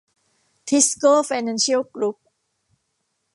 [0.67, 2.17] ทิสโก้ไฟแนนเชียลกรุ๊ป